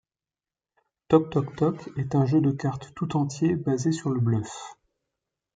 Toc 1.09 1.29
Toc 1.29 1.55
Toc 1.55 1.91
est 1.95 2.15
un 2.15 2.25
jeu 2.25 2.41
de 2.41 2.49
cartes 2.49 2.91
tout 2.95 3.15
entier 3.15 3.55
basé 3.55 3.91
sur 3.91 4.09
le 4.09 4.19
bluff. 4.19 4.73